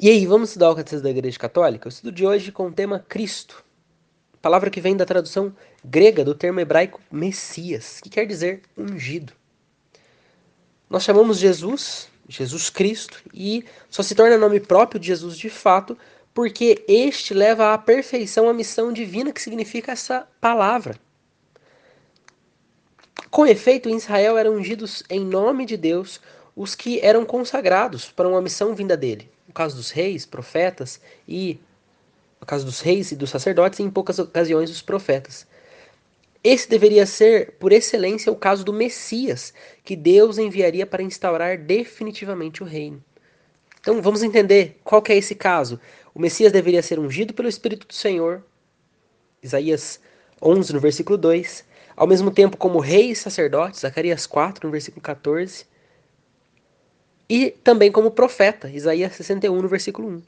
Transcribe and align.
E 0.00 0.08
aí, 0.08 0.26
vamos 0.26 0.50
estudar 0.50 0.70
o 0.70 0.76
Catecismo 0.76 1.02
da 1.02 1.10
Igreja 1.10 1.36
Católica? 1.36 1.88
O 1.88 1.90
estudo 1.90 2.12
de 2.12 2.24
hoje 2.24 2.52
com 2.52 2.68
o 2.68 2.72
tema 2.72 3.04
Cristo, 3.08 3.64
palavra 4.40 4.70
que 4.70 4.80
vem 4.80 4.96
da 4.96 5.04
tradução 5.04 5.52
grega 5.84 6.24
do 6.24 6.36
termo 6.36 6.60
hebraico 6.60 7.00
Messias, 7.10 7.98
que 8.00 8.08
quer 8.08 8.24
dizer 8.24 8.62
ungido. 8.76 9.32
Nós 10.88 11.02
chamamos 11.02 11.36
Jesus, 11.36 12.08
Jesus 12.28 12.70
Cristo, 12.70 13.20
e 13.34 13.64
só 13.90 14.00
se 14.00 14.14
torna 14.14 14.38
nome 14.38 14.60
próprio 14.60 15.00
de 15.00 15.08
Jesus 15.08 15.36
de 15.36 15.50
fato, 15.50 15.98
porque 16.32 16.84
este 16.86 17.34
leva 17.34 17.74
à 17.74 17.78
perfeição 17.78 18.48
a 18.48 18.54
missão 18.54 18.92
divina 18.92 19.32
que 19.32 19.42
significa 19.42 19.90
essa 19.90 20.28
palavra. 20.40 20.94
Com 23.32 23.44
efeito, 23.44 23.88
em 23.88 23.96
Israel 23.96 24.38
eram 24.38 24.52
ungidos 24.52 25.02
em 25.10 25.24
nome 25.24 25.66
de 25.66 25.76
Deus 25.76 26.20
os 26.54 26.76
que 26.76 27.00
eram 27.00 27.24
consagrados 27.24 28.12
para 28.12 28.28
uma 28.28 28.40
missão 28.40 28.76
vinda 28.76 28.96
dele 28.96 29.28
no 29.48 29.54
caso 29.54 29.74
dos 29.74 29.90
reis, 29.90 30.26
profetas 30.26 31.00
e 31.26 31.58
no 32.38 32.46
caso 32.46 32.64
dos 32.64 32.80
reis 32.80 33.10
e 33.10 33.16
dos 33.16 33.30
sacerdotes 33.30 33.78
e 33.78 33.82
em 33.82 33.90
poucas 33.90 34.18
ocasiões 34.18 34.70
dos 34.70 34.82
profetas. 34.82 35.46
Esse 36.44 36.68
deveria 36.68 37.04
ser, 37.04 37.54
por 37.58 37.72
excelência, 37.72 38.30
o 38.30 38.36
caso 38.36 38.64
do 38.64 38.72
Messias, 38.72 39.52
que 39.82 39.96
Deus 39.96 40.38
enviaria 40.38 40.86
para 40.86 41.02
instaurar 41.02 41.58
definitivamente 41.58 42.62
o 42.62 42.66
reino. 42.66 43.02
Então 43.80 44.00
vamos 44.00 44.22
entender 44.22 44.78
qual 44.84 45.02
que 45.02 45.12
é 45.12 45.16
esse 45.16 45.34
caso. 45.34 45.80
O 46.14 46.20
Messias 46.20 46.52
deveria 46.52 46.82
ser 46.82 46.98
ungido 46.98 47.34
pelo 47.34 47.48
Espírito 47.48 47.86
do 47.86 47.94
Senhor, 47.94 48.44
Isaías 49.42 50.00
11, 50.40 50.72
no 50.72 50.80
versículo 50.80 51.18
2, 51.18 51.64
ao 51.96 52.06
mesmo 52.06 52.30
tempo 52.30 52.56
como 52.56 52.78
rei 52.78 53.10
e 53.10 53.16
sacerdote, 53.16 53.80
Zacarias 53.80 54.26
4, 54.26 54.66
no 54.66 54.70
versículo 54.70 55.02
14, 55.02 55.66
e 57.28 57.50
também 57.50 57.92
como 57.92 58.10
profeta, 58.10 58.70
Isaías 58.70 59.14
61, 59.14 59.60
no 59.60 59.68
versículo 59.68 60.08
1. 60.08 60.22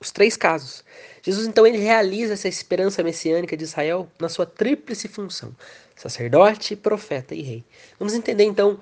Os 0.00 0.10
três 0.10 0.36
casos. 0.36 0.84
Jesus 1.22 1.46
então 1.46 1.66
ele 1.66 1.78
realiza 1.78 2.34
essa 2.34 2.48
esperança 2.48 3.02
messiânica 3.02 3.56
de 3.56 3.64
Israel 3.64 4.08
na 4.20 4.28
sua 4.28 4.46
tríplice 4.46 5.08
função: 5.08 5.54
sacerdote, 5.94 6.76
profeta 6.76 7.34
e 7.34 7.42
rei. 7.42 7.64
Vamos 7.98 8.14
entender 8.14 8.44
então 8.44 8.78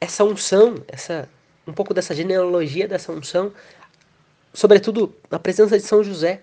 essa 0.00 0.24
unção, 0.24 0.82
essa 0.88 1.28
um 1.66 1.72
pouco 1.72 1.92
dessa 1.92 2.14
genealogia 2.14 2.86
dessa 2.86 3.10
unção, 3.10 3.52
sobretudo 4.54 5.14
na 5.30 5.38
presença 5.38 5.76
de 5.76 5.84
São 5.84 6.04
José, 6.04 6.42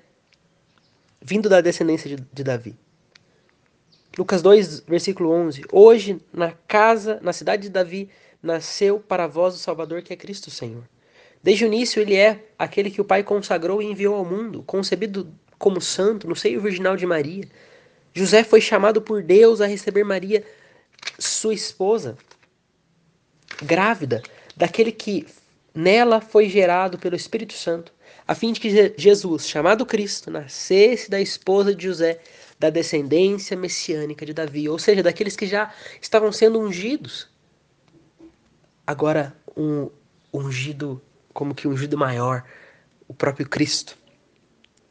vindo 1.22 1.48
da 1.48 1.62
descendência 1.62 2.14
de, 2.14 2.24
de 2.32 2.44
Davi. 2.44 2.76
Lucas 4.18 4.42
2, 4.42 4.82
versículo 4.82 5.32
11. 5.32 5.64
Hoje, 5.72 6.22
na 6.32 6.52
casa, 6.68 7.20
na 7.24 7.34
cidade 7.34 7.64
de 7.64 7.70
Davi, 7.70 8.10
nasceu 8.44 9.00
para 9.00 9.26
vós 9.26 9.56
o 9.56 9.58
Salvador 9.58 10.02
que 10.02 10.12
é 10.12 10.18
Cristo 10.18 10.52
Senhor. 10.52 10.84
Desde 11.42 11.64
o 11.64 11.68
início 11.68 12.02
ele 12.02 12.16
é 12.16 12.44
aquele 12.60 12.92
que 12.92 13.00
o 13.00 13.06
Pai 13.06 13.24
consagrou 13.24 13.82
e 13.82 13.86
enviou 13.86 14.16
ao 14.16 14.26
mundo, 14.26 14.62
concebido 14.64 15.34
como 15.58 15.80
santo 15.80 16.28
no 16.28 16.36
seio 16.36 16.62
virginal 16.62 16.98
de 16.98 17.06
Maria. 17.06 17.48
José 18.14 18.44
foi 18.44 18.60
chamado 18.60 19.02
por 19.02 19.24
Deus 19.24 19.62
a 19.62 19.66
receber 19.66 20.04
Maria, 20.04 20.44
sua 21.18 21.54
esposa, 21.54 22.18
grávida, 23.62 24.22
daquele 24.56 24.92
que 24.92 25.26
nela 25.74 26.22
foi 26.22 26.50
gerado 26.50 26.98
pelo 26.98 27.16
Espírito 27.16 27.54
Santo, 27.54 27.94
a 28.28 28.36
fim 28.36 28.54
de 28.54 28.60
que 28.60 28.94
Jesus, 28.98 29.48
chamado 29.48 29.86
Cristo, 29.86 30.30
nascesse 30.30 31.10
da 31.10 31.20
esposa 31.20 31.74
de 31.74 31.86
José, 31.86 32.20
da 32.60 32.70
descendência 32.70 33.58
messiânica 33.58 34.26
de 34.26 34.34
Davi, 34.34 34.70
ou 34.70 34.80
seja, 34.80 35.04
daqueles 35.04 35.36
que 35.36 35.48
já 35.48 35.74
estavam 36.00 36.32
sendo 36.32 36.60
ungidos 36.60 37.33
agora 38.86 39.36
um 39.56 39.90
ungido, 40.34 41.02
como 41.34 41.56
que 41.56 41.68
ungido 41.68 41.98
maior, 41.98 42.44
o 43.08 43.14
próprio 43.14 43.48
Cristo, 43.48 43.98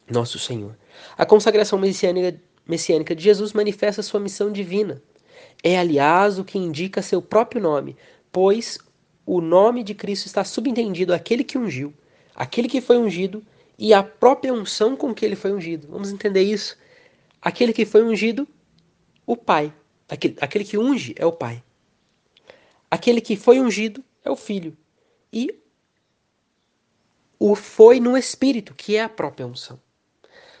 nosso 0.09 0.39
Senhor. 0.39 0.77
A 1.17 1.25
consagração 1.25 1.77
messiânica, 1.79 2.39
messiânica 2.65 3.15
de 3.15 3.23
Jesus 3.23 3.53
manifesta 3.53 4.01
sua 4.01 4.19
missão 4.19 4.51
divina. 4.51 5.01
É, 5.63 5.77
aliás, 5.77 6.39
o 6.39 6.43
que 6.43 6.57
indica 6.57 7.01
seu 7.01 7.21
próprio 7.21 7.61
nome, 7.61 7.95
pois 8.31 8.77
o 9.25 9.41
nome 9.41 9.83
de 9.83 9.93
Cristo 9.93 10.25
está 10.25 10.43
subentendido 10.43 11.13
àquele 11.13 11.43
que 11.43 11.57
ungiu, 11.57 11.93
aquele 12.35 12.67
que 12.67 12.81
foi 12.81 12.97
ungido 12.97 13.43
e 13.77 13.93
a 13.93 14.03
própria 14.03 14.53
unção 14.53 14.95
com 14.95 15.13
que 15.13 15.25
ele 15.25 15.35
foi 15.35 15.53
ungido. 15.53 15.87
Vamos 15.89 16.11
entender 16.11 16.41
isso? 16.41 16.77
Aquele 17.41 17.73
que 17.73 17.85
foi 17.85 18.03
ungido, 18.03 18.47
o 19.25 19.35
Pai. 19.35 19.73
Aquele, 20.09 20.35
aquele 20.39 20.63
que 20.63 20.77
unge 20.77 21.15
é 21.17 21.25
o 21.25 21.31
Pai. 21.31 21.63
Aquele 22.93 23.21
que 23.21 23.35
foi 23.35 23.59
ungido 23.59 24.03
é 24.23 24.29
o 24.29 24.35
Filho. 24.35 24.77
E 25.31 25.59
o 27.39 27.55
foi 27.55 27.99
no 27.99 28.15
Espírito, 28.15 28.75
que 28.75 28.95
é 28.95 29.01
a 29.01 29.09
própria 29.09 29.47
unção. 29.47 29.81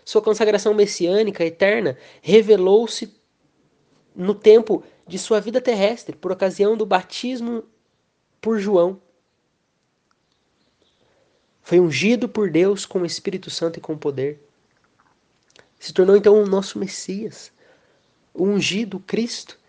Sua 0.03 0.19
consagração 0.19 0.73
messiânica 0.73 1.45
eterna 1.45 1.95
revelou-se 2.23 3.15
no 4.15 4.33
tempo 4.33 4.83
de 5.05 5.19
sua 5.19 5.39
vida 5.39 5.61
terrestre, 5.61 6.15
por 6.15 6.31
ocasião 6.31 6.75
do 6.75 6.87
batismo 6.87 7.65
por 8.41 8.57
João. 8.57 8.99
Foi 11.61 11.79
ungido 11.79 12.27
por 12.27 12.49
Deus 12.49 12.83
com 12.83 13.01
o 13.01 13.05
Espírito 13.05 13.51
Santo 13.51 13.77
e 13.77 13.81
com 13.81 13.95
poder. 13.95 14.43
Se 15.79 15.93
tornou 15.93 16.17
então 16.17 16.41
o 16.41 16.47
nosso 16.47 16.79
Messias, 16.79 17.51
o 18.33 18.43
ungido, 18.43 18.97
o 18.97 19.01
Cristo, 19.01 19.59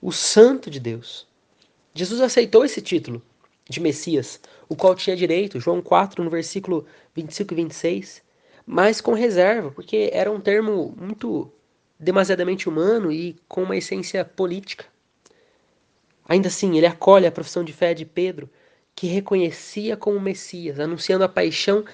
o 0.00 0.12
Santo 0.12 0.70
de 0.70 0.78
Deus. 0.78 1.31
Jesus 1.94 2.20
aceitou 2.20 2.64
esse 2.64 2.80
título 2.80 3.22
de 3.68 3.80
Messias, 3.80 4.40
o 4.68 4.74
qual 4.74 4.94
tinha 4.94 5.16
direito, 5.16 5.60
João 5.60 5.82
4, 5.82 6.22
no 6.22 6.30
versículo 6.30 6.86
25 7.14 7.52
e 7.52 7.56
26, 7.56 8.22
mas 8.66 9.00
com 9.00 9.12
reserva, 9.12 9.70
porque 9.70 10.10
era 10.12 10.30
um 10.30 10.40
termo 10.40 10.94
muito 10.98 11.50
demasiadamente 11.98 12.68
humano 12.68 13.12
e 13.12 13.36
com 13.46 13.62
uma 13.62 13.76
essência 13.76 14.24
política. 14.24 14.84
Ainda 16.28 16.48
assim, 16.48 16.76
ele 16.76 16.86
acolhe 16.86 17.26
a 17.26 17.32
profissão 17.32 17.62
de 17.62 17.72
fé 17.72 17.94
de 17.94 18.04
Pedro, 18.04 18.48
que 18.94 19.06
reconhecia 19.06 19.96
como 19.96 20.20
Messias, 20.20 20.78
anunciando 20.78 21.24
a 21.24 21.28
paixão 21.28 21.84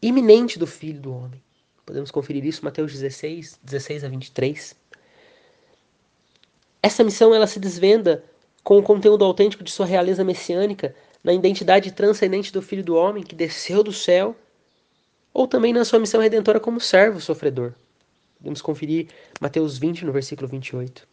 iminente 0.00 0.58
do 0.58 0.66
Filho 0.66 1.00
do 1.00 1.14
Homem. 1.14 1.42
Podemos 1.84 2.10
conferir 2.10 2.44
isso 2.44 2.64
Mateus 2.64 2.92
16, 2.92 3.58
16 3.62 4.04
a 4.04 4.08
23. 4.08 4.76
Essa 6.82 7.04
missão 7.04 7.34
ela 7.34 7.46
se 7.46 7.60
desvenda 7.60 8.24
com 8.62 8.78
o 8.78 8.82
conteúdo 8.82 9.24
autêntico 9.24 9.64
de 9.64 9.70
sua 9.70 9.86
realeza 9.86 10.24
messiânica, 10.24 10.94
na 11.22 11.32
identidade 11.32 11.92
transcendente 11.92 12.52
do 12.52 12.62
Filho 12.62 12.84
do 12.84 12.96
Homem 12.96 13.22
que 13.22 13.34
desceu 13.34 13.82
do 13.82 13.92
céu, 13.92 14.36
ou 15.32 15.46
também 15.46 15.72
na 15.72 15.84
sua 15.84 15.98
missão 15.98 16.20
redentora 16.20 16.60
como 16.60 16.80
servo 16.80 17.20
sofredor. 17.20 17.72
Podemos 18.38 18.60
conferir 18.60 19.08
Mateus 19.40 19.78
20, 19.78 20.04
no 20.04 20.12
versículo 20.12 20.48
28. 20.48 21.06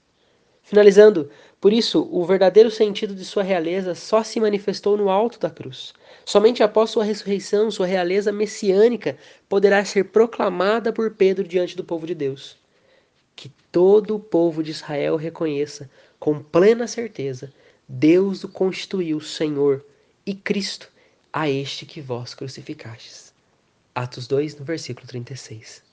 Finalizando, 0.63 1.29
por 1.59 1.73
isso, 1.73 2.07
o 2.11 2.23
verdadeiro 2.25 2.69
sentido 2.69 3.15
de 3.15 3.25
sua 3.25 3.43
realeza 3.43 3.95
só 3.95 4.23
se 4.23 4.39
manifestou 4.39 4.95
no 4.95 5.09
alto 5.09 5.39
da 5.39 5.49
cruz. 5.49 5.93
Somente 6.25 6.61
após 6.61 6.91
sua 6.91 7.03
ressurreição, 7.03 7.71
sua 7.71 7.87
realeza 7.87 8.31
messiânica 8.31 9.17
poderá 9.47 9.83
ser 9.83 10.05
proclamada 10.05 10.93
por 10.93 11.11
Pedro 11.11 11.47
diante 11.47 11.75
do 11.75 11.83
povo 11.83 12.05
de 12.05 12.13
Deus. 12.13 12.55
Que 13.35 13.51
todo 13.71 14.16
o 14.16 14.19
povo 14.19 14.61
de 14.61 14.71
Israel 14.71 15.16
reconheça 15.16 15.89
com 16.19 16.44
plena 16.44 16.88
certeza, 16.88 17.53
Deus 17.88 18.44
o 18.44 18.50
constituiu 18.50 19.22
Senhor 19.22 19.85
e 20.25 20.35
Cristo 20.35 20.91
a 21.31 21.50
este 21.50 21.85
que 21.85 22.02
vós 22.02 22.34
crucificastes. 22.34 23.34
Atos 23.96 24.28
2, 24.28 24.58
no 24.58 24.66
versículo 24.66 25.08
36. 25.08 25.84